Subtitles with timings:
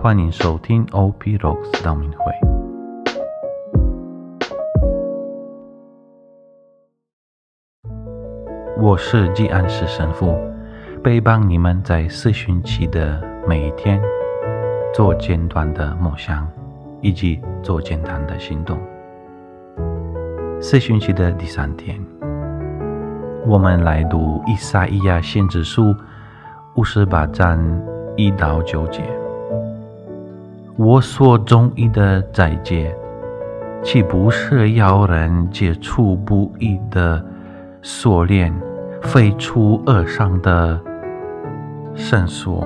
[0.00, 2.32] 欢迎收听 OP Rocks 道明会。
[8.80, 10.38] 我是季安石神父，
[11.02, 14.00] 陪伴你们在四旬期的每一天，
[14.94, 16.48] 做简短的梦想，
[17.00, 18.78] 以及做简单的行动。
[20.60, 22.00] 四旬期的第三天，
[23.44, 25.92] 我们来读以赛亚先知书
[26.76, 27.58] 五十八章
[28.16, 29.02] 一到九节。
[30.78, 32.96] 我所中意的再戒，
[33.82, 37.20] 岂不是要人解除不义的
[37.82, 38.54] 锁链，
[39.02, 40.80] 废除恶上的
[41.96, 42.64] 绳索，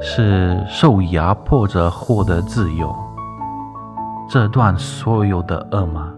[0.00, 2.90] 是受压迫者获得自由，
[4.26, 6.10] 这段所有的恶吗？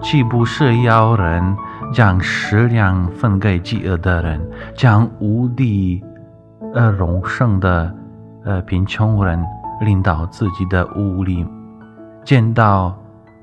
[0.00, 1.56] 岂不是要人
[1.92, 4.40] 将食粮分给饥饿的人，
[4.76, 6.04] 将无地
[6.72, 7.92] 而荣盛的？
[8.44, 9.44] 呃，贫穷人
[9.80, 11.46] 领导自己的屋里，
[12.24, 12.96] 见到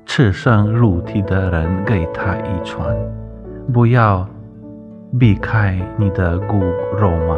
[0.04, 2.96] 赤身露体的人，给他一穿，
[3.72, 4.26] 不要
[5.18, 6.60] 避开你的骨
[6.98, 7.36] 肉吗？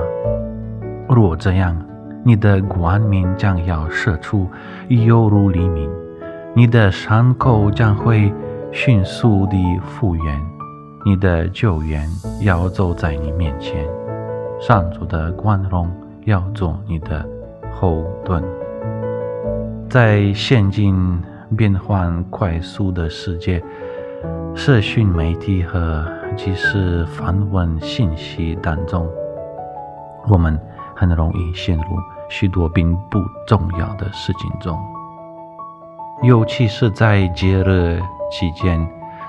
[1.09, 1.77] 若这样，
[2.25, 4.47] 你的光明将要射出，
[4.89, 5.91] 犹如黎明，
[6.55, 8.33] 你的伤口将会
[8.71, 10.41] 迅速地复原，
[11.05, 12.07] 你的救援
[12.43, 13.87] 要走在你面前，
[14.61, 15.91] 上主的光荣
[16.25, 17.27] 要做你的。
[17.81, 18.43] 后盾，
[19.89, 21.23] 在现今
[21.57, 23.63] 变换快速的世界，
[24.53, 26.05] 社讯媒体和
[26.37, 29.09] 即时访问信息当中，
[30.29, 30.61] 我们
[30.97, 31.85] 很容易陷入
[32.29, 34.77] 许多并不重要的事情中，
[36.25, 38.85] 尤其是在节日期间，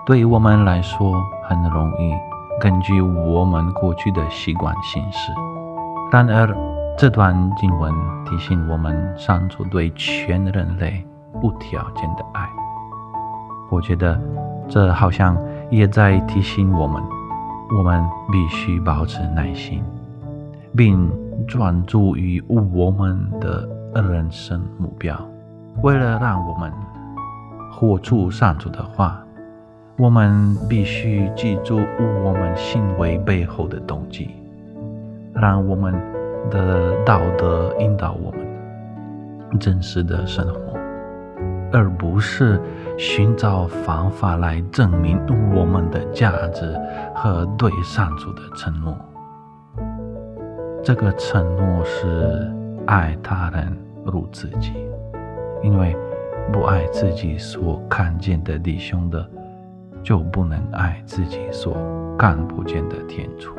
[0.08, 2.12] 对于我们来说很容易
[2.60, 5.32] 根据我们过去的习惯行事。
[6.12, 6.48] 然而，
[7.00, 7.94] 这段经文
[8.26, 11.02] 提醒我们，上主对全人类
[11.42, 12.46] 无条件的爱。
[13.72, 14.20] 我觉得
[14.68, 15.38] 这好像
[15.70, 17.02] 也在提醒我们，
[17.78, 19.82] 我们必须保持耐心，
[20.76, 21.10] 并
[21.48, 23.66] 专注于我们的
[24.02, 25.18] 人生目标。
[25.82, 26.70] 为了让我们
[27.72, 29.24] 活出上主的话，
[29.98, 31.80] 我们必须记住
[32.26, 34.32] 我们行为背后的动机，
[35.34, 35.96] 让我们。
[36.50, 40.78] 的道德引导我们真实的生活，
[41.72, 42.60] 而不是
[42.98, 45.20] 寻找方法来证明
[45.54, 46.80] 我们的价值
[47.14, 48.96] 和对上主的承诺。
[50.84, 52.52] 这个承诺是
[52.86, 54.74] 爱他人如自己，
[55.62, 55.96] 因为
[56.54, 59.30] 不爱自己所看见的弟兄的，
[60.02, 61.76] 就不能爱自己所
[62.18, 63.52] 看不见的天主。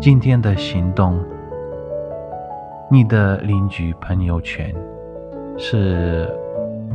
[0.00, 1.22] 今天的行动。
[2.92, 4.70] 你的邻居朋友圈
[5.56, 6.30] 是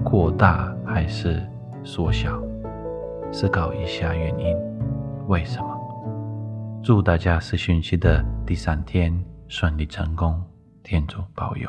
[0.03, 1.41] 扩大还是
[1.83, 2.39] 缩小？
[3.31, 4.55] 思考一下原因，
[5.25, 5.67] 为什么？
[6.83, 9.11] 祝大家试训期的第三天
[9.47, 10.39] 顺利成功，
[10.83, 11.67] 天主保佑。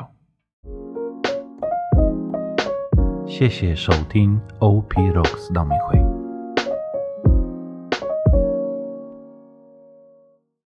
[3.25, 6.08] 谢谢收听 OP Rocks 道明会。